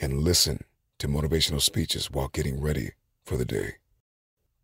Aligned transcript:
and 0.00 0.22
listen 0.22 0.64
to 0.98 1.08
motivational 1.08 1.60
speeches 1.60 2.10
while 2.10 2.28
getting 2.28 2.60
ready 2.60 2.90
for 3.24 3.36
the 3.36 3.44
day. 3.44 3.74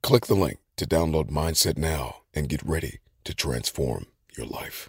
Click 0.02 0.26
the 0.26 0.34
link 0.34 0.58
to 0.76 0.86
download 0.86 1.30
Mindset 1.30 1.76
now 1.76 2.22
and 2.34 2.48
get 2.48 2.62
ready 2.62 2.98
to 3.24 3.34
transform 3.34 4.06
your 4.36 4.46
life. 4.46 4.88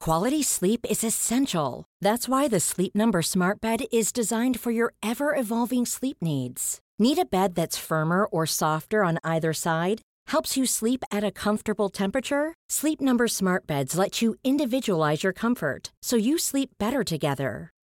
Quality 0.00 0.42
sleep 0.42 0.84
is 0.90 1.02
essential. 1.02 1.86
That's 2.02 2.28
why 2.28 2.46
the 2.46 2.60
Sleep 2.60 2.94
Number 2.94 3.22
Smart 3.22 3.60
Bed 3.62 3.86
is 3.90 4.12
designed 4.12 4.60
for 4.60 4.70
your 4.70 4.92
ever 5.02 5.34
evolving 5.34 5.86
sleep 5.86 6.18
needs. 6.20 6.78
Need 6.98 7.18
a 7.18 7.24
bed 7.24 7.54
that's 7.54 7.78
firmer 7.78 8.26
or 8.26 8.44
softer 8.46 9.02
on 9.02 9.18
either 9.24 9.54
side? 9.54 10.02
Helps 10.28 10.56
you 10.58 10.66
sleep 10.66 11.04
at 11.10 11.24
a 11.24 11.32
comfortable 11.32 11.88
temperature? 11.88 12.52
Sleep 12.68 13.00
Number 13.00 13.26
Smart 13.28 13.66
Beds 13.66 13.96
let 13.96 14.20
you 14.20 14.34
individualize 14.44 15.24
your 15.24 15.32
comfort 15.32 15.92
so 16.02 16.16
you 16.16 16.38
sleep 16.38 16.70
better 16.78 17.02
together. 17.02 17.73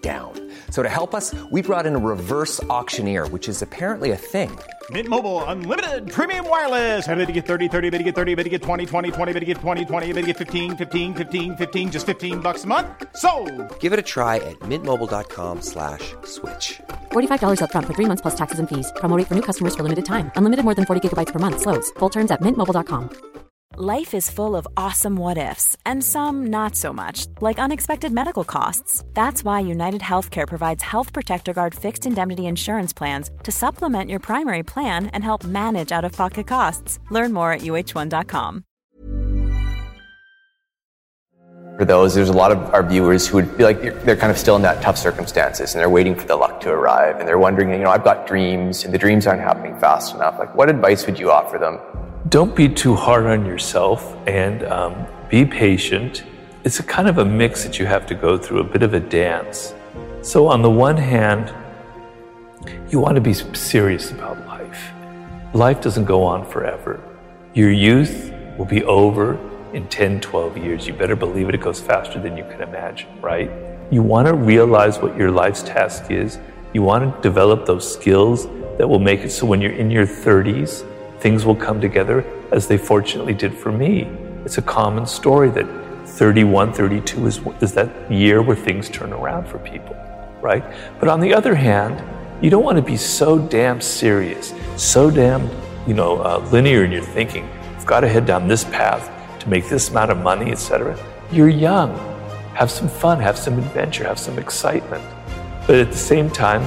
down. 0.00 0.32
So 0.70 0.82
to 0.82 0.88
help 0.88 1.14
us, 1.14 1.34
we 1.50 1.60
brought 1.60 1.84
in 1.84 1.94
a 1.94 1.98
reverse 1.98 2.62
auctioneer, 2.64 3.28
which 3.28 3.46
is 3.46 3.60
apparently 3.60 4.12
a 4.12 4.16
thing. 4.16 4.50
Mint 4.90 5.06
Mobile 5.06 5.44
unlimited 5.44 6.10
premium 6.10 6.48
wireless. 6.48 7.04
Have 7.04 7.18
to 7.18 7.32
get 7.32 7.44
30, 7.44 7.68
30, 7.68 7.90
bit 7.90 7.98
to 7.98 8.04
get 8.04 8.14
30, 8.14 8.34
bit 8.36 8.44
to 8.44 8.48
get 8.50 8.62
20, 8.62 8.86
20, 8.86 9.10
20, 9.10 9.32
bit 9.34 9.40
to 9.40 9.46
get 9.46 9.58
20, 9.58 9.84
20, 9.84 10.06
bit 10.14 10.20
to 10.22 10.26
get 10.28 10.36
15, 10.38 10.76
15, 10.78 11.14
15, 11.14 11.56
15 11.56 11.90
just 11.90 12.06
15 12.06 12.40
bucks 12.40 12.64
a 12.64 12.66
month. 12.66 12.86
So, 13.16 13.30
Give 13.80 13.92
it 13.92 13.98
a 13.98 14.06
try 14.14 14.36
at 14.36 14.58
mintmobile.com 14.60 15.60
slash 15.60 16.14
switch. 16.24 16.80
$45 17.12 17.60
upfront 17.60 17.84
for 17.86 17.94
three 17.94 18.06
months 18.06 18.22
plus 18.22 18.34
taxes 18.34 18.60
and 18.60 18.68
fees. 18.68 18.90
Promo 18.96 19.18
rate 19.18 19.26
for 19.26 19.34
new 19.34 19.42
customers 19.42 19.74
for 19.74 19.82
limited 19.82 20.06
time. 20.06 20.30
Unlimited 20.36 20.64
more 20.64 20.74
than 20.74 20.86
40 20.86 21.06
gigabytes 21.06 21.32
per 21.34 21.38
month. 21.38 21.60
Slows. 21.60 21.90
Full 21.98 22.08
terms 22.08 22.30
at 22.30 22.40
mintmobile.com. 22.40 23.37
Life 23.80 24.12
is 24.12 24.28
full 24.28 24.56
of 24.56 24.66
awesome 24.76 25.14
what 25.14 25.38
ifs, 25.38 25.76
and 25.86 26.02
some 26.02 26.48
not 26.48 26.74
so 26.74 26.92
much, 26.92 27.26
like 27.40 27.60
unexpected 27.60 28.10
medical 28.10 28.42
costs. 28.42 29.04
That's 29.14 29.44
why 29.44 29.60
United 29.60 30.00
Healthcare 30.00 30.48
provides 30.48 30.82
Health 30.82 31.12
Protector 31.12 31.52
Guard 31.52 31.76
fixed 31.76 32.04
indemnity 32.04 32.46
insurance 32.46 32.92
plans 32.92 33.30
to 33.44 33.52
supplement 33.52 34.10
your 34.10 34.18
primary 34.18 34.64
plan 34.64 35.06
and 35.12 35.22
help 35.22 35.44
manage 35.44 35.92
out 35.92 36.04
of 36.04 36.10
pocket 36.10 36.48
costs. 36.48 36.98
Learn 37.12 37.32
more 37.32 37.52
at 37.52 37.60
uh1.com. 37.60 38.64
For 41.78 41.84
those, 41.84 42.16
there's 42.16 42.30
a 42.30 42.32
lot 42.32 42.50
of 42.50 42.58
our 42.74 42.82
viewers 42.82 43.28
who 43.28 43.36
would 43.36 43.48
feel 43.52 43.66
like 43.66 43.80
they're 43.80 44.16
kind 44.16 44.32
of 44.32 44.38
still 44.38 44.56
in 44.56 44.62
that 44.62 44.82
tough 44.82 44.98
circumstances 44.98 45.76
and 45.76 45.80
they're 45.80 45.88
waiting 45.88 46.16
for 46.16 46.26
the 46.26 46.34
luck 46.34 46.60
to 46.62 46.70
arrive 46.70 47.20
and 47.20 47.28
they're 47.28 47.38
wondering, 47.38 47.70
you 47.70 47.78
know, 47.78 47.90
I've 47.90 48.02
got 48.02 48.26
dreams 48.26 48.82
and 48.82 48.92
the 48.92 48.98
dreams 48.98 49.28
aren't 49.28 49.42
happening 49.42 49.78
fast 49.78 50.16
enough. 50.16 50.36
Like, 50.36 50.52
what 50.56 50.68
advice 50.68 51.06
would 51.06 51.20
you 51.20 51.30
offer 51.30 51.58
them? 51.58 51.78
Don't 52.28 52.54
be 52.54 52.68
too 52.68 52.94
hard 52.94 53.26
on 53.26 53.46
yourself 53.46 54.16
and 54.26 54.64
um, 54.64 55.06
be 55.30 55.46
patient. 55.46 56.24
It's 56.64 56.80
a 56.80 56.82
kind 56.82 57.08
of 57.08 57.18
a 57.18 57.24
mix 57.24 57.64
that 57.64 57.78
you 57.78 57.86
have 57.86 58.06
to 58.06 58.14
go 58.14 58.36
through, 58.36 58.60
a 58.60 58.64
bit 58.64 58.82
of 58.82 58.92
a 58.92 59.00
dance. 59.00 59.72
So, 60.20 60.46
on 60.46 60.60
the 60.60 60.70
one 60.70 60.96
hand, 60.96 61.54
you 62.90 62.98
want 62.98 63.14
to 63.14 63.20
be 63.20 63.32
serious 63.32 64.10
about 64.10 64.46
life. 64.46 64.90
Life 65.54 65.80
doesn't 65.80 66.04
go 66.04 66.22
on 66.22 66.44
forever. 66.44 67.00
Your 67.54 67.70
youth 67.70 68.34
will 68.58 68.66
be 68.66 68.84
over 68.84 69.38
in 69.72 69.88
10, 69.88 70.20
12 70.20 70.58
years. 70.58 70.86
You 70.86 70.92
better 70.92 71.16
believe 71.16 71.48
it, 71.48 71.54
it 71.54 71.60
goes 71.60 71.80
faster 71.80 72.20
than 72.20 72.36
you 72.36 72.44
can 72.44 72.60
imagine, 72.60 73.08
right? 73.22 73.50
You 73.90 74.02
want 74.02 74.26
to 74.26 74.34
realize 74.34 74.98
what 74.98 75.16
your 75.16 75.30
life's 75.30 75.62
task 75.62 76.10
is. 76.10 76.38
You 76.74 76.82
want 76.82 77.14
to 77.14 77.22
develop 77.22 77.64
those 77.64 77.90
skills 77.90 78.46
that 78.76 78.86
will 78.86 78.98
make 78.98 79.20
it 79.20 79.30
so 79.30 79.46
when 79.46 79.62
you're 79.62 79.72
in 79.72 79.90
your 79.90 80.06
30s, 80.06 80.84
things 81.20 81.44
will 81.44 81.56
come 81.56 81.80
together 81.80 82.24
as 82.52 82.66
they 82.66 82.78
fortunately 82.78 83.34
did 83.34 83.54
for 83.54 83.72
me. 83.72 84.04
It's 84.44 84.58
a 84.58 84.62
common 84.62 85.06
story 85.06 85.50
that 85.50 85.66
31, 86.06 86.72
32 86.72 87.26
is, 87.26 87.40
is 87.60 87.72
that 87.74 88.10
year 88.10 88.42
where 88.42 88.56
things 88.56 88.88
turn 88.88 89.12
around 89.12 89.46
for 89.46 89.58
people, 89.58 89.96
right? 90.40 90.64
But 90.98 91.08
on 91.08 91.20
the 91.20 91.34
other 91.34 91.54
hand, 91.54 92.02
you 92.42 92.50
don't 92.50 92.64
want 92.64 92.76
to 92.76 92.82
be 92.82 92.96
so 92.96 93.38
damn 93.38 93.80
serious, 93.80 94.54
so 94.76 95.10
damn, 95.10 95.50
you 95.86 95.94
know, 95.94 96.18
uh, 96.22 96.38
linear 96.52 96.84
in 96.84 96.92
your 96.92 97.02
thinking. 97.02 97.48
I've 97.76 97.86
got 97.86 98.00
to 98.00 98.08
head 98.08 98.26
down 98.26 98.48
this 98.48 98.64
path 98.64 99.10
to 99.40 99.48
make 99.48 99.68
this 99.68 99.90
amount 99.90 100.10
of 100.10 100.18
money, 100.18 100.50
etc. 100.50 100.98
You're 101.30 101.48
young. 101.48 101.96
Have 102.54 102.70
some 102.70 102.88
fun, 102.88 103.20
have 103.20 103.36
some 103.38 103.58
adventure, 103.58 104.04
have 104.04 104.18
some 104.18 104.38
excitement. 104.38 105.04
But 105.66 105.76
at 105.76 105.90
the 105.90 105.98
same 105.98 106.30
time, 106.30 106.62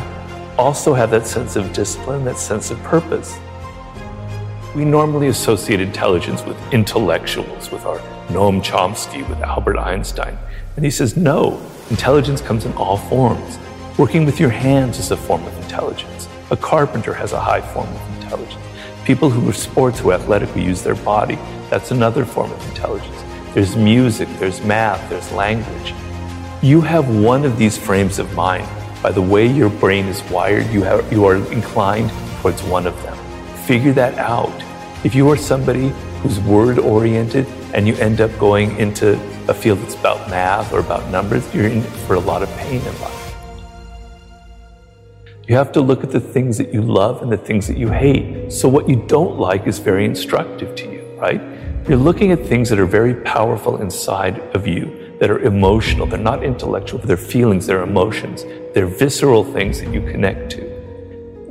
also 0.57 0.93
have 0.93 1.09
that 1.11 1.25
sense 1.25 1.55
of 1.55 1.73
discipline, 1.73 2.23
that 2.25 2.37
sense 2.37 2.69
of 2.69 2.81
purpose. 2.83 3.37
We 4.73 4.85
normally 4.85 5.27
associate 5.27 5.81
intelligence 5.81 6.45
with 6.45 6.57
intellectuals, 6.71 7.69
with 7.71 7.83
our 7.83 7.99
Noam 8.29 8.63
Chomsky, 8.63 9.27
with 9.27 9.37
Albert 9.41 9.77
Einstein. 9.77 10.37
And 10.77 10.85
he 10.85 10.89
says, 10.89 11.17
no, 11.17 11.61
intelligence 11.89 12.39
comes 12.39 12.63
in 12.63 12.71
all 12.75 12.95
forms. 12.95 13.59
Working 13.97 14.25
with 14.25 14.39
your 14.39 14.49
hands 14.49 14.97
is 14.97 15.11
a 15.11 15.17
form 15.17 15.43
of 15.43 15.57
intelligence. 15.57 16.29
A 16.51 16.55
carpenter 16.55 17.13
has 17.13 17.33
a 17.33 17.39
high 17.39 17.59
form 17.59 17.89
of 17.89 18.23
intelligence. 18.23 18.63
People 19.03 19.29
who 19.29 19.49
are 19.49 19.53
sports, 19.53 19.99
who 19.99 20.11
are 20.11 20.13
athletic, 20.13 20.47
who 20.49 20.61
use 20.61 20.81
their 20.81 20.95
body, 20.95 21.35
that's 21.69 21.91
another 21.91 22.23
form 22.23 22.49
of 22.49 22.69
intelligence. 22.69 23.25
There's 23.53 23.75
music, 23.75 24.29
there's 24.39 24.61
math, 24.61 25.09
there's 25.09 25.29
language. 25.33 25.93
You 26.61 26.79
have 26.79 27.09
one 27.09 27.43
of 27.43 27.57
these 27.57 27.77
frames 27.77 28.19
of 28.19 28.33
mind. 28.35 28.69
By 29.03 29.11
the 29.11 29.21
way 29.21 29.47
your 29.47 29.69
brain 29.69 30.05
is 30.05 30.23
wired, 30.31 30.67
you, 30.67 30.83
have, 30.83 31.11
you 31.11 31.25
are 31.25 31.35
inclined 31.51 32.09
towards 32.39 32.63
one 32.63 32.87
of 32.87 32.95
them 33.03 33.17
figure 33.65 33.93
that 33.93 34.17
out. 34.17 34.53
If 35.03 35.15
you 35.15 35.29
are 35.29 35.37
somebody 35.37 35.89
who's 36.21 36.39
word 36.41 36.77
oriented 36.79 37.47
and 37.73 37.87
you 37.87 37.95
end 37.95 38.21
up 38.21 38.37
going 38.37 38.77
into 38.77 39.19
a 39.47 39.53
field 39.53 39.79
that's 39.79 39.95
about 39.95 40.29
math 40.29 40.71
or 40.73 40.79
about 40.79 41.09
numbers, 41.09 41.43
you're 41.53 41.67
in 41.67 41.81
for 41.81 42.15
a 42.15 42.19
lot 42.19 42.43
of 42.43 42.49
pain 42.57 42.81
in 42.81 43.01
life. 43.01 43.21
You 45.47 45.55
have 45.55 45.71
to 45.73 45.81
look 45.81 46.03
at 46.03 46.11
the 46.11 46.19
things 46.19 46.57
that 46.59 46.73
you 46.73 46.81
love 46.81 47.21
and 47.21 47.31
the 47.31 47.37
things 47.37 47.67
that 47.67 47.77
you 47.77 47.89
hate. 47.89 48.53
So, 48.53 48.69
what 48.69 48.87
you 48.87 49.03
don't 49.07 49.37
like 49.37 49.67
is 49.67 49.79
very 49.79 50.05
instructive 50.05 50.75
to 50.75 50.91
you, 50.91 51.01
right? 51.19 51.41
You're 51.89 51.97
looking 51.97 52.31
at 52.31 52.45
things 52.45 52.69
that 52.69 52.79
are 52.79 52.85
very 52.85 53.15
powerful 53.15 53.81
inside 53.81 54.39
of 54.55 54.67
you, 54.67 55.17
that 55.19 55.29
are 55.29 55.39
emotional. 55.39 56.05
They're 56.05 56.19
not 56.19 56.43
intellectual, 56.43 56.99
they're 56.99 57.17
feelings, 57.17 57.65
they're 57.65 57.83
emotions. 57.83 58.45
They're 58.73 58.85
visceral 58.85 59.43
things 59.43 59.81
that 59.81 59.91
you 59.93 60.01
connect 60.01 60.51
to. 60.51 60.70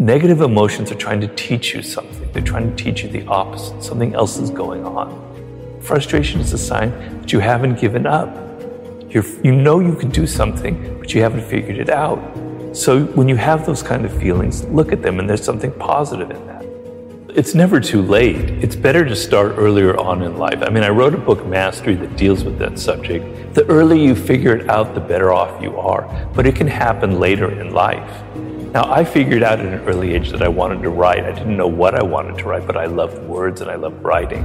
Negative 0.00 0.40
emotions 0.40 0.90
are 0.90 0.94
trying 0.94 1.20
to 1.20 1.28
teach 1.34 1.74
you 1.74 1.82
something. 1.82 2.32
They're 2.32 2.40
trying 2.40 2.74
to 2.74 2.82
teach 2.82 3.02
you 3.02 3.10
the 3.10 3.26
opposite. 3.26 3.82
Something 3.82 4.14
else 4.14 4.38
is 4.38 4.48
going 4.48 4.82
on. 4.82 5.78
Frustration 5.82 6.40
is 6.40 6.54
a 6.54 6.58
sign 6.58 7.20
that 7.20 7.34
you 7.34 7.38
haven't 7.38 7.78
given 7.78 8.06
up. 8.06 8.34
You're, 9.10 9.26
you 9.44 9.52
know 9.52 9.78
you 9.78 9.94
can 9.94 10.08
do 10.08 10.26
something, 10.26 10.98
but 10.98 11.12
you 11.12 11.20
haven't 11.20 11.44
figured 11.44 11.76
it 11.76 11.90
out. 11.90 12.18
So 12.74 13.04
when 13.08 13.28
you 13.28 13.36
have 13.36 13.66
those 13.66 13.82
kind 13.82 14.06
of 14.06 14.18
feelings, 14.18 14.64
look 14.68 14.90
at 14.90 15.02
them 15.02 15.20
and 15.20 15.28
there's 15.28 15.44
something 15.44 15.72
positive 15.72 16.30
in 16.30 16.46
that. 16.46 16.64
It's 17.36 17.54
never 17.54 17.78
too 17.78 18.00
late. 18.00 18.36
It's 18.64 18.76
better 18.76 19.04
to 19.04 19.14
start 19.14 19.52
earlier 19.58 19.98
on 20.00 20.22
in 20.22 20.38
life. 20.38 20.62
I 20.62 20.70
mean, 20.70 20.82
I 20.82 20.88
wrote 20.88 21.12
a 21.12 21.18
book, 21.18 21.44
Mastery, 21.44 21.94
that 21.96 22.16
deals 22.16 22.42
with 22.42 22.58
that 22.58 22.78
subject. 22.78 23.52
The 23.52 23.66
earlier 23.66 24.02
you 24.02 24.14
figure 24.14 24.56
it 24.56 24.70
out, 24.70 24.94
the 24.94 25.00
better 25.00 25.30
off 25.30 25.62
you 25.62 25.76
are. 25.76 26.08
But 26.34 26.46
it 26.46 26.56
can 26.56 26.68
happen 26.68 27.20
later 27.20 27.50
in 27.60 27.74
life. 27.74 28.22
Now, 28.72 28.88
I 28.88 29.02
figured 29.02 29.42
out 29.42 29.58
at 29.58 29.66
an 29.66 29.80
early 29.80 30.14
age 30.14 30.30
that 30.30 30.42
I 30.42 30.48
wanted 30.48 30.82
to 30.82 30.90
write. 30.90 31.24
I 31.24 31.32
didn't 31.32 31.56
know 31.56 31.66
what 31.66 31.96
I 31.96 32.04
wanted 32.04 32.38
to 32.38 32.44
write, 32.44 32.68
but 32.68 32.76
I 32.76 32.86
loved 32.86 33.20
words 33.24 33.60
and 33.60 33.68
I 33.68 33.74
loved 33.74 34.00
writing. 34.00 34.44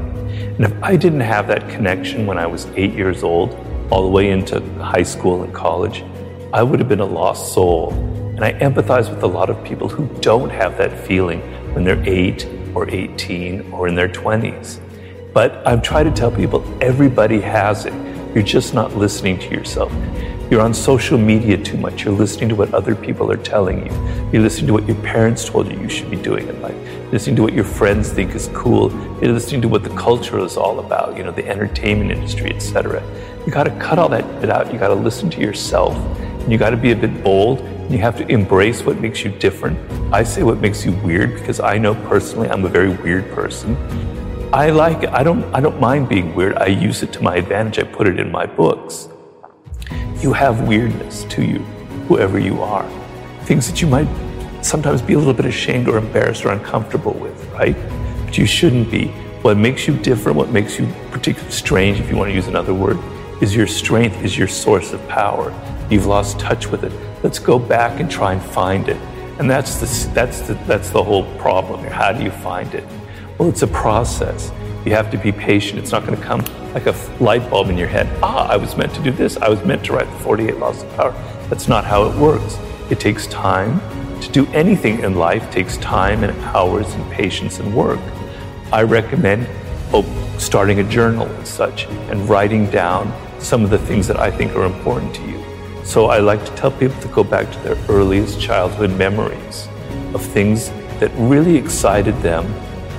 And 0.55 0.61
if 0.61 0.73
I 0.81 0.95
didn't 0.95 1.19
have 1.19 1.47
that 1.47 1.69
connection 1.69 2.25
when 2.25 2.39
I 2.39 2.47
was 2.47 2.65
eight 2.75 2.93
years 2.93 3.21
old, 3.21 3.53
all 3.91 4.01
the 4.01 4.09
way 4.09 4.31
into 4.31 4.61
high 4.79 5.03
school 5.03 5.43
and 5.43 5.53
college, 5.53 6.03
I 6.51 6.63
would 6.63 6.79
have 6.79 6.89
been 6.89 7.01
a 7.01 7.05
lost 7.05 7.53
soul. 7.53 7.93
And 7.93 8.43
I 8.43 8.53
empathize 8.53 9.11
with 9.11 9.21
a 9.21 9.27
lot 9.27 9.51
of 9.51 9.63
people 9.63 9.87
who 9.87 10.07
don't 10.21 10.49
have 10.49 10.75
that 10.79 11.05
feeling 11.05 11.41
when 11.75 11.83
they're 11.83 12.03
eight 12.09 12.47
or 12.73 12.89
18 12.89 13.71
or 13.71 13.87
in 13.87 13.93
their 13.93 14.09
20s. 14.09 14.79
But 15.33 15.61
I'm 15.67 15.83
trying 15.83 16.05
to 16.05 16.11
tell 16.11 16.31
people 16.31 16.65
everybody 16.81 17.41
has 17.41 17.85
it. 17.85 17.93
You're 18.33 18.43
just 18.43 18.73
not 18.73 18.95
listening 18.95 19.37
to 19.37 19.51
yourself. 19.51 19.91
You're 20.51 20.61
on 20.61 20.75
social 20.75 21.17
media 21.17 21.57
too 21.57 21.75
much. 21.75 22.03
You're 22.03 22.13
listening 22.13 22.49
to 22.49 22.55
what 22.55 22.71
other 22.71 22.93
people 22.93 23.31
are 23.31 23.37
telling 23.37 23.83
you. 23.83 23.91
You're 24.31 24.43
listening 24.43 24.67
to 24.67 24.73
what 24.73 24.85
your 24.85 24.95
parents 24.97 25.49
told 25.49 25.71
you 25.71 25.79
you 25.79 25.89
should 25.89 26.11
be 26.11 26.17
doing 26.17 26.47
in 26.47 26.61
life. 26.61 26.75
You're 26.75 27.13
listening 27.13 27.35
to 27.37 27.41
what 27.41 27.53
your 27.53 27.63
friends 27.63 28.11
think 28.11 28.35
is 28.35 28.47
cool. 28.53 28.91
You're 29.23 29.33
listening 29.33 29.63
to 29.63 29.67
what 29.67 29.83
the 29.83 29.89
culture 29.97 30.37
is 30.37 30.55
all 30.55 30.81
about, 30.81 31.17
you 31.17 31.23
know, 31.23 31.31
the 31.31 31.47
entertainment 31.47 32.11
industry, 32.11 32.53
etc. 32.53 33.01
You 33.43 33.51
got 33.51 33.63
to 33.63 33.71
cut 33.79 33.97
all 33.97 34.07
that 34.09 34.39
bit 34.39 34.51
out. 34.51 34.71
You 34.71 34.77
got 34.77 34.89
to 34.89 34.93
listen 34.93 35.31
to 35.31 35.41
yourself. 35.41 35.95
And 35.95 36.51
you 36.51 36.59
got 36.59 36.69
to 36.69 36.77
be 36.77 36.91
a 36.91 36.95
bit 36.95 37.23
bold. 37.23 37.61
You 37.89 37.97
have 37.97 38.15
to 38.17 38.27
embrace 38.31 38.83
what 38.83 38.99
makes 38.99 39.23
you 39.23 39.31
different. 39.31 39.79
I 40.13 40.21
say 40.21 40.43
what 40.43 40.59
makes 40.59 40.85
you 40.85 40.91
weird 40.97 41.33
because 41.33 41.59
I 41.59 41.79
know 41.79 41.95
personally 42.07 42.49
I'm 42.49 42.63
a 42.65 42.69
very 42.69 42.89
weird 42.89 43.31
person. 43.31 43.75
I 44.53 44.69
like 44.69 45.01
it. 45.01 45.09
I 45.09 45.23
don't 45.23 45.43
I 45.55 45.59
don't 45.59 45.79
mind 45.79 46.07
being 46.07 46.35
weird. 46.35 46.55
I 46.57 46.67
use 46.67 47.01
it 47.01 47.11
to 47.13 47.23
my 47.23 47.35
advantage. 47.35 47.79
I 47.79 47.83
put 47.83 48.05
it 48.05 48.19
in 48.19 48.31
my 48.31 48.45
books. 48.45 49.09
You 50.25 50.33
have 50.33 50.67
weirdness 50.67 51.23
to 51.25 51.43
you, 51.43 51.59
whoever 52.07 52.39
you 52.39 52.59
are. 52.63 52.89
Things 53.43 53.69
that 53.69 53.79
you 53.79 53.85
might 53.87 54.07
sometimes 54.63 54.99
be 54.99 55.13
a 55.13 55.19
little 55.19 55.35
bit 55.35 55.45
ashamed 55.45 55.87
or 55.87 55.99
embarrassed 55.99 56.43
or 56.45 56.51
uncomfortable 56.51 57.13
with, 57.13 57.47
right? 57.51 57.75
But 58.25 58.35
you 58.35 58.47
shouldn't 58.47 58.89
be. 58.89 59.09
What 59.43 59.55
makes 59.55 59.87
you 59.87 59.95
different, 59.99 60.35
what 60.35 60.49
makes 60.49 60.79
you 60.79 60.91
particularly 61.11 61.51
strange, 61.51 61.99
if 61.99 62.09
you 62.09 62.17
want 62.17 62.31
to 62.31 62.33
use 62.33 62.47
another 62.47 62.73
word, 62.73 62.97
is 63.39 63.55
your 63.55 63.67
strength, 63.67 64.23
is 64.23 64.35
your 64.35 64.47
source 64.47 64.93
of 64.93 65.07
power. 65.07 65.53
You've 65.91 66.07
lost 66.07 66.39
touch 66.39 66.71
with 66.71 66.83
it. 66.83 66.91
Let's 67.21 67.37
go 67.37 67.59
back 67.59 67.99
and 67.99 68.09
try 68.09 68.33
and 68.33 68.41
find 68.41 68.89
it. 68.89 68.97
And 69.37 69.47
that's 69.47 69.75
the, 69.75 70.09
that's 70.15 70.41
the, 70.41 70.55
that's 70.65 70.89
the 70.89 71.03
whole 71.03 71.25
problem 71.37 71.81
here. 71.81 71.93
How 71.93 72.11
do 72.11 72.23
you 72.23 72.31
find 72.31 72.73
it? 72.73 72.83
Well, 73.37 73.47
it's 73.47 73.61
a 73.61 73.67
process. 73.67 74.51
You 74.85 74.93
have 74.93 75.11
to 75.11 75.19
be 75.19 75.31
patient. 75.31 75.77
It's 75.77 75.91
not 75.91 76.03
going 76.03 76.17
to 76.17 76.23
come 76.23 76.43
like 76.75 76.87
a 76.87 77.23
light 77.23 77.49
bulb 77.49 77.69
in 77.69 77.77
your 77.77 77.87
head. 77.87 78.05
Ah, 78.21 78.49
I 78.49 78.57
was 78.57 78.75
meant 78.75 78.93
to 78.95 79.01
do 79.01 79.09
this. 79.09 79.37
I 79.37 79.47
was 79.47 79.63
meant 79.63 79.85
to 79.85 79.93
write 79.93 80.11
the 80.11 80.19
48 80.19 80.57
Laws 80.57 80.83
of 80.83 80.95
Power. 80.97 81.11
That's 81.49 81.69
not 81.69 81.85
how 81.85 82.03
it 82.03 82.15
works. 82.17 82.59
It 82.91 82.99
takes 82.99 83.27
time. 83.27 83.79
To 84.19 84.29
do 84.29 84.45
anything 84.47 84.99
in 84.99 85.15
life 85.15 85.49
takes 85.51 85.77
time 85.77 86.25
and 86.25 86.37
hours 86.43 86.93
and 86.93 87.11
patience 87.11 87.59
and 87.59 87.73
work. 87.73 88.01
I 88.73 88.83
recommend 88.83 89.47
oh, 89.93 90.03
starting 90.37 90.81
a 90.81 90.83
journal 90.83 91.27
and 91.27 91.47
such 91.47 91.85
and 92.09 92.27
writing 92.27 92.69
down 92.69 93.13
some 93.39 93.63
of 93.63 93.69
the 93.69 93.79
things 93.79 94.05
that 94.07 94.19
I 94.19 94.29
think 94.29 94.53
are 94.53 94.65
important 94.65 95.15
to 95.15 95.21
you. 95.29 95.41
So 95.85 96.07
I 96.07 96.19
like 96.19 96.43
to 96.43 96.51
tell 96.55 96.71
people 96.71 96.99
to 97.01 97.07
go 97.07 97.23
back 97.23 97.49
to 97.53 97.59
their 97.59 97.77
earliest 97.87 98.41
childhood 98.41 98.91
memories 98.97 99.69
of 100.13 100.21
things 100.21 100.71
that 100.99 101.11
really 101.15 101.55
excited 101.55 102.15
them 102.17 102.45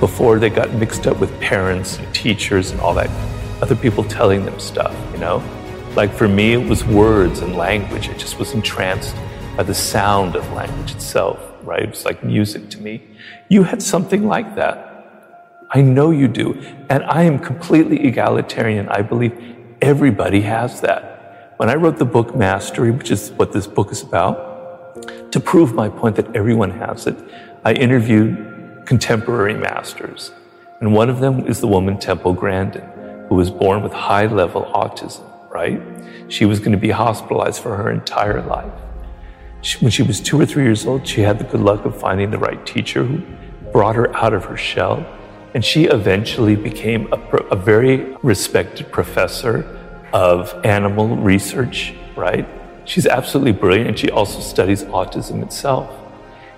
before 0.01 0.39
they 0.39 0.49
got 0.49 0.73
mixed 0.73 1.07
up 1.07 1.19
with 1.19 1.39
parents 1.41 1.99
and 1.99 2.15
teachers 2.15 2.71
and 2.71 2.81
all 2.81 2.95
that 2.95 3.11
other 3.63 3.77
people 3.77 4.05
telling 4.05 4.45
them 4.45 4.59
stuff, 4.61 4.95
you 5.13 5.19
know? 5.19 5.43
Like 5.95 6.13
for 6.13 6.29
me, 6.29 6.53
it 6.53 6.69
was 6.69 6.85
words 6.85 7.41
and 7.41 7.57
language. 7.57 8.09
I 8.11 8.13
just 8.15 8.39
was 8.39 8.53
entranced 8.53 9.17
by 9.57 9.63
the 9.63 9.75
sound 9.75 10.37
of 10.37 10.51
language 10.53 10.93
itself, 10.93 11.41
right? 11.63 11.83
It 11.85 11.91
was 11.91 12.05
like 12.05 12.23
music 12.23 12.69
to 12.71 12.81
me. 12.81 13.03
You 13.49 13.63
had 13.63 13.81
something 13.83 14.27
like 14.27 14.57
that. 14.57 14.93
I 15.71 15.81
know 15.81 16.11
you 16.11 16.29
do. 16.29 16.61
And 16.91 17.03
I 17.05 17.23
am 17.23 17.39
completely 17.39 18.07
egalitarian. 18.07 18.89
I 18.89 19.01
believe 19.03 19.33
everybody 19.81 20.43
has 20.43 20.83
that. 20.83 21.55
When 21.57 21.71
I 21.71 21.75
wrote 21.77 21.97
the 21.97 22.05
book 22.05 22.37
Mastery, 22.37 22.91
which 22.91 23.11
is 23.11 23.31
what 23.33 23.53
this 23.53 23.67
book 23.67 23.91
is 23.91 24.03
about, 24.03 25.33
to 25.33 25.41
prove 25.41 25.75
my 25.75 25.89
point 25.89 26.17
that 26.17 26.37
everyone 26.37 26.71
has 26.73 27.07
it, 27.07 27.17
I 27.65 27.73
interviewed 27.73 28.85
contemporary 28.85 29.55
masters. 29.55 30.33
And 30.81 30.93
one 30.95 31.09
of 31.09 31.21
them 31.21 31.47
is 31.47 31.61
the 31.61 31.67
woman 31.67 31.99
Temple 31.99 32.35
Grandin 32.35 32.87
who 33.29 33.35
was 33.35 33.51
born 33.51 33.83
with 33.83 33.93
high 33.93 34.27
level 34.27 34.71
autism, 34.75 35.25
right? 35.51 35.81
She 36.29 36.45
was 36.45 36.59
going 36.59 36.73
to 36.73 36.79
be 36.79 36.91
hospitalized 36.91 37.63
for 37.63 37.77
her 37.77 37.91
entire 37.91 38.43
life. 38.43 38.73
She, 39.63 39.79
when 39.79 39.91
she 39.91 40.03
was 40.03 40.21
two 40.21 40.41
or 40.41 40.47
three 40.47 40.65
years 40.65 40.87
old, 40.87 41.07
she 41.07 41.23
had 41.23 41.39
the 41.39 41.45
good 41.45 41.61
luck 41.61 41.85
of 41.85 41.99
finding 41.99 42.31
the 42.31 42.39
right 42.39 42.65
teacher 42.67 43.05
who 43.05 43.23
brought 43.73 43.97
her 43.97 44.15
out 44.17 44.33
of 44.33 44.45
her 44.45 44.57
shell. 44.57 45.05
And 45.55 45.65
she 45.65 45.85
eventually 45.85 46.55
became 46.55 47.13
a, 47.13 47.17
a 47.51 47.57
very 47.57 48.17
respected 48.23 48.93
professor 48.93 49.65
of 50.13 50.55
animal 50.65 51.17
research, 51.17 51.95
right? 52.15 52.47
She's 52.85 53.07
absolutely 53.07 53.53
brilliant, 53.53 53.89
and 53.89 53.99
she 53.99 54.11
also 54.11 54.41
studies 54.41 54.85
autism 54.85 55.43
itself. 55.43 55.91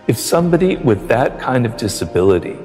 If 0.06 0.18
somebody 0.18 0.76
with 0.76 1.08
that 1.08 1.38
kind 1.40 1.64
of 1.64 1.76
disability, 1.76 2.58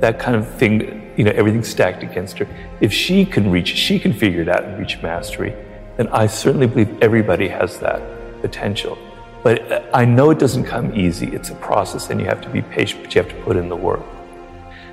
that 0.00 0.18
kind 0.18 0.36
of 0.36 0.48
thing 0.56 1.05
you 1.16 1.24
know, 1.24 1.32
everything 1.32 1.62
stacked 1.62 2.02
against 2.02 2.38
her. 2.38 2.46
If 2.80 2.92
she 2.92 3.24
can 3.24 3.50
reach, 3.50 3.68
she 3.68 3.98
can 3.98 4.12
figure 4.12 4.42
it 4.42 4.48
out 4.48 4.64
and 4.64 4.78
reach 4.78 5.00
mastery, 5.02 5.54
then 5.96 6.08
I 6.08 6.26
certainly 6.26 6.66
believe 6.66 7.02
everybody 7.02 7.48
has 7.48 7.78
that 7.80 8.00
potential. 8.42 8.98
But 9.42 9.70
uh, 9.72 9.82
I 9.94 10.04
know 10.04 10.30
it 10.30 10.38
doesn't 10.38 10.64
come 10.64 10.94
easy. 10.94 11.28
It's 11.28 11.50
a 11.50 11.54
process 11.56 12.10
and 12.10 12.20
you 12.20 12.26
have 12.26 12.40
to 12.42 12.50
be 12.50 12.62
patient, 12.62 13.02
but 13.02 13.14
you 13.14 13.22
have 13.22 13.30
to 13.30 13.40
put 13.42 13.56
in 13.56 13.68
the 13.68 13.76
work. 13.76 14.02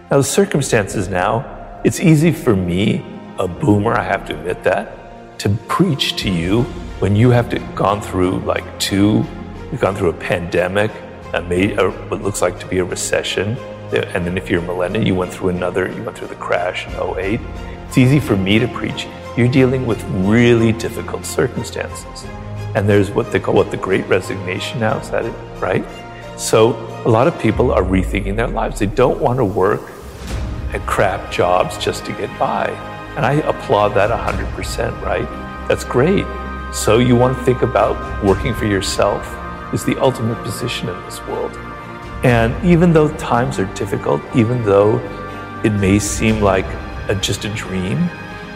Now, 0.10 0.18
the 0.18 0.24
circumstances 0.24 1.10
now, 1.10 1.81
it's 1.84 2.00
easy 2.00 2.31
for 2.31 2.56
me, 2.56 3.04
a 3.40 3.48
boomer, 3.48 3.94
I 3.94 4.04
have 4.04 4.25
to 4.28 4.38
admit 4.38 4.64
that, 4.64 5.40
to 5.40 5.50
preach 5.68 6.16
to 6.18 6.30
you 6.30 6.64
when 7.00 7.16
you 7.16 7.31
have 7.31 7.50
to 7.50 7.60
gone 7.75 8.00
through 8.00 8.40
like 8.40 8.64
two, 8.80 9.25
you've 9.72 9.81
gone 9.81 9.96
through 9.96 10.10
a 10.10 10.14
pandemic, 10.14 10.92
a, 11.34 11.44
a, 11.44 11.75
uh, 11.75 11.92
what 12.08 12.22
looks 12.22 12.42
like 12.42 12.60
to 12.60 12.68
be 12.68 12.78
a 12.78 12.86
recession, 12.86 13.58
and 13.94 14.25
then 14.25 14.38
if 14.38 14.50
you're 14.50 14.62
a 14.62 14.66
millennial, 14.66 15.06
you 15.06 15.16
went 15.16 15.34
through 15.34 15.50
another, 15.50 15.92
you 15.92 16.04
went 16.04 16.18
through 16.18 16.27
the 16.27 16.36
crash 16.36 16.88
in 16.88 16.94
08. 16.94 17.39
It's 17.88 17.98
easy 17.98 18.20
for 18.20 18.36
me 18.36 18.60
to 18.60 18.68
preach. 18.68 19.08
You're 19.38 19.48
dealing 19.48 19.86
with 19.86 20.03
really 20.25 20.72
difficult 20.72 21.25
circumstances. 21.25 22.25
And 22.75 22.89
there's 22.89 23.12
what 23.12 23.32
they 23.32 23.39
call 23.39 23.53
what 23.53 23.72
the 23.72 23.77
great 23.77 24.06
resignation 24.08 24.79
now, 24.79 25.00
is 25.00 25.10
that 25.12 25.25
it, 25.25 25.34
right? 25.62 25.86
So 26.38 26.72
a 27.06 27.10
lot 27.10 27.27
of 27.27 27.39
people 27.39 27.72
are 27.72 27.84
rethinking 27.84 28.36
their 28.36 28.48
lives. 28.48 28.79
They 28.79 28.88
don't 28.88 29.20
want 29.20 29.38
to 29.38 29.46
work 29.46 29.82
at 30.74 30.82
crap 30.88 31.32
jobs 31.32 31.77
just 31.77 32.03
to 32.06 32.13
get 32.13 32.38
by. 32.39 32.70
And 33.15 33.25
I 33.25 33.34
applaud 33.34 33.89
that 33.89 34.10
100%, 34.10 35.01
right? 35.01 35.68
That's 35.68 35.84
great. 35.84 36.25
So 36.74 36.98
you 36.98 37.15
want 37.15 37.38
to 37.38 37.44
think 37.44 37.62
about 37.62 38.24
working 38.24 38.56
for 38.56 38.65
yourself 38.65 39.24
is 39.72 39.86
the 39.86 40.00
ultimate 40.00 40.41
position 40.44 40.89
in 40.89 41.00
this 41.03 41.22
world. 41.27 41.56
And 42.24 42.56
even 42.65 42.94
though 42.94 43.13
times 43.18 43.60
are 43.60 43.65
difficult, 43.74 44.22
even 44.34 44.63
though 44.63 45.00
it 45.65 45.72
may 45.72 46.00
seem 46.00 46.39
like 46.39 46.65
a, 47.10 47.15
just 47.15 47.44
a 47.44 47.50
dream, 47.50 48.10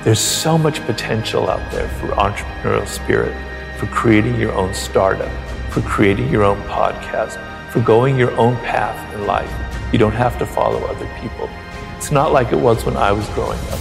there's 0.03 0.19
so 0.19 0.57
much 0.57 0.79
potential 0.85 1.49
out 1.49 1.71
there 1.71 1.89
for 1.99 2.07
entrepreneurial 2.07 2.87
spirit, 2.87 3.35
for 3.77 3.87
creating 3.87 4.39
your 4.39 4.53
own 4.53 4.73
startup, 4.73 5.31
for 5.69 5.81
creating 5.81 6.29
your 6.29 6.43
own 6.43 6.61
podcast, 6.63 7.37
for 7.71 7.81
going 7.81 8.17
your 8.17 8.31
own 8.37 8.55
path 8.57 9.13
in 9.13 9.27
life. 9.27 9.53
You 9.91 9.99
don't 9.99 10.13
have 10.13 10.39
to 10.39 10.45
follow 10.45 10.85
other 10.85 11.09
people. 11.19 11.49
It's 11.97 12.11
not 12.11 12.31
like 12.31 12.53
it 12.53 12.59
was 12.59 12.85
when 12.85 12.95
I 12.95 13.11
was 13.11 13.27
growing 13.29 13.59
up. 13.59 13.79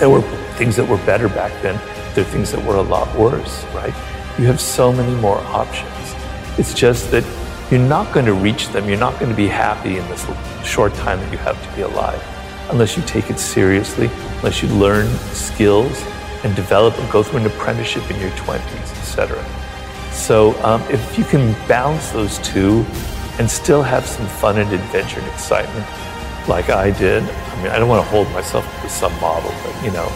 There 0.00 0.10
were 0.10 0.22
things 0.56 0.74
that 0.76 0.88
were 0.88 0.98
better 1.06 1.28
back 1.28 1.52
then. 1.62 1.76
There 2.14 2.24
are 2.24 2.28
things 2.28 2.50
that 2.50 2.64
were 2.64 2.76
a 2.76 2.82
lot 2.82 3.16
worse, 3.16 3.64
right? 3.66 3.94
You 4.36 4.46
have 4.46 4.60
so 4.60 4.92
many 4.92 5.14
more 5.20 5.38
options. 5.38 5.94
It's 6.58 6.74
just 6.74 7.12
that 7.12 7.24
you're 7.70 7.80
not 7.80 8.12
going 8.12 8.26
to 8.26 8.34
reach 8.34 8.68
them. 8.70 8.88
You're 8.88 8.98
not 8.98 9.18
going 9.20 9.30
to 9.30 9.36
be 9.36 9.46
happy 9.46 9.98
in 9.98 10.08
this 10.08 10.26
short 10.64 10.92
time 10.94 11.20
that 11.20 11.30
you 11.30 11.38
have 11.38 11.62
to 11.62 11.76
be 11.76 11.82
alive 11.82 12.20
unless 12.70 12.96
you 12.96 13.02
take 13.04 13.30
it 13.30 13.38
seriously, 13.38 14.10
unless 14.38 14.62
you 14.62 14.68
learn 14.70 15.08
skills 15.32 16.02
and 16.44 16.54
develop 16.56 16.98
and 16.98 17.10
go 17.12 17.22
through 17.22 17.40
an 17.40 17.46
apprenticeship 17.46 18.08
in 18.10 18.20
your 18.20 18.30
20s, 18.30 18.98
etc. 18.98 19.44
So 20.12 20.60
um, 20.64 20.82
if 20.90 21.18
you 21.18 21.24
can 21.24 21.52
balance 21.68 22.10
those 22.10 22.38
two 22.38 22.84
and 23.38 23.48
still 23.48 23.82
have 23.82 24.04
some 24.04 24.26
fun 24.26 24.58
and 24.58 24.72
adventure 24.72 25.20
and 25.20 25.28
excitement, 25.28 25.86
like 26.48 26.70
I 26.70 26.90
did, 26.90 27.22
I 27.22 27.62
mean, 27.62 27.72
I 27.72 27.78
don't 27.78 27.88
want 27.88 28.04
to 28.04 28.10
hold 28.10 28.28
myself 28.32 28.64
to 28.82 28.88
some 28.88 29.12
model, 29.20 29.52
but 29.64 29.84
you 29.84 29.92
know, 29.92 30.10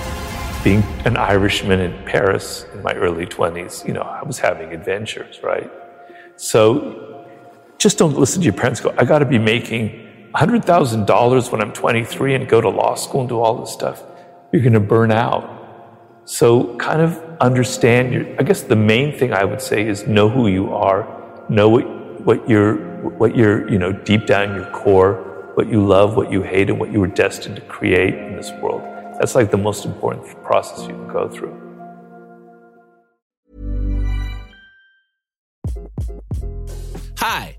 being 0.65 0.83
an 1.05 1.17
Irishman 1.17 1.81
in 1.81 1.93
Paris 2.05 2.67
in 2.73 2.83
my 2.83 2.95
early 2.95 3.27
20s, 3.27 3.87
you 3.87 3.93
know, 3.93 4.03
I 4.03 4.23
was 4.23 4.39
having 4.39 4.73
adventures, 4.73 5.41
right? 5.43 5.71
So 6.37 7.14
just 7.85 7.99
don't 7.99 8.17
listen 8.17 8.41
to 8.41 8.47
your 8.47 8.55
parents 8.55 8.81
go, 8.81 8.95
I 8.97 9.05
got 9.05 9.19
to 9.19 9.27
be 9.27 9.39
making 9.39 10.31
$100,000 10.35 11.53
when 11.53 11.61
I'm 11.61 11.73
23 11.75 12.35
and 12.35 12.49
go 12.49 12.63
to 12.63 12.71
law 12.71 12.95
school 12.95 13.21
and 13.21 13.29
do 13.29 13.39
all 13.39 13.61
this 13.61 13.75
stuff, 13.75 14.03
you're 14.51 14.63
going 14.63 14.73
to 14.73 14.81
burn 14.81 15.13
out. 15.13 15.45
So, 16.25 16.75
kind 16.79 17.03
of 17.03 17.23
understand 17.43 18.15
your, 18.15 18.25
I 18.41 18.43
guess 18.43 18.63
the 18.63 18.75
main 18.75 19.13
thing 19.19 19.35
I 19.35 19.45
would 19.45 19.61
say 19.61 19.87
is 19.87 20.07
know 20.07 20.31
who 20.31 20.49
you 20.49 20.73
are, 20.73 21.07
know 21.51 21.69
what, 21.69 21.83
what 22.25 22.49
you're, 22.49 22.77
what 23.19 23.37
you're, 23.37 23.71
you 23.71 23.79
know, 23.79 23.93
deep 23.93 24.25
down 24.25 24.55
your 24.55 24.71
core, 24.71 25.53
what 25.53 25.69
you 25.69 25.85
love, 25.87 26.17
what 26.17 26.33
you 26.33 26.41
hate, 26.41 26.71
and 26.71 26.81
what 26.81 26.91
you 26.91 27.01
were 27.01 27.07
destined 27.07 27.57
to 27.57 27.63
create 27.63 28.15
in 28.15 28.35
this 28.35 28.51
world. 28.63 28.81
That's 29.21 29.35
like 29.35 29.51
the 29.51 29.59
most 29.59 29.85
important 29.85 30.43
process 30.43 30.89
you 30.89 30.95
can 30.95 31.09
go 31.09 31.29
through. 31.29 31.61
Hi, 37.19 37.59